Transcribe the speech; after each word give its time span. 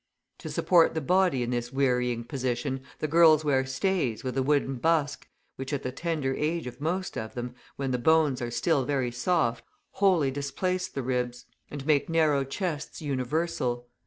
To 0.39 0.49
support 0.49 0.95
the 0.95 0.99
body 0.99 1.43
in 1.43 1.51
this 1.51 1.71
wearying 1.71 2.23
position, 2.23 2.81
the 2.97 3.07
girls 3.07 3.45
wear 3.45 3.67
stays 3.67 4.23
with 4.23 4.35
a 4.35 4.41
wooden 4.41 4.77
busk, 4.77 5.27
which, 5.57 5.73
at 5.73 5.83
the 5.83 5.91
tender 5.91 6.33
age 6.33 6.65
of 6.65 6.81
most 6.81 7.15
of 7.19 7.35
them, 7.35 7.53
when 7.75 7.91
the 7.91 7.99
bones 7.99 8.41
are 8.41 8.49
still 8.49 8.83
very 8.83 9.11
soft, 9.11 9.63
wholly 9.91 10.31
displace 10.31 10.87
the 10.87 11.03
ribs, 11.03 11.45
and 11.69 11.85
make 11.85 12.09
narrow 12.09 12.43
chests 12.43 12.99
universal. 13.03 13.89